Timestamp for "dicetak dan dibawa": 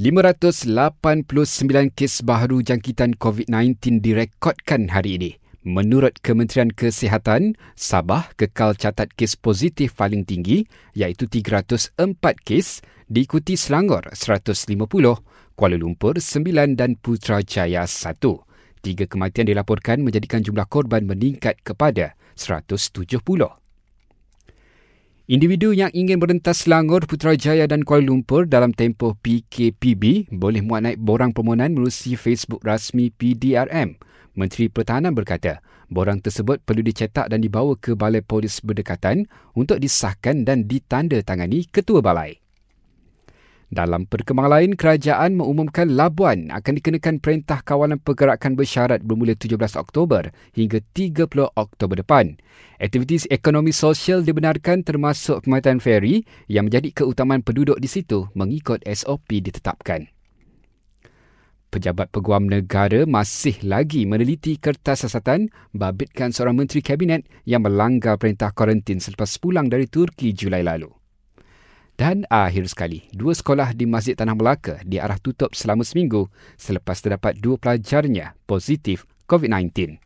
36.82-37.78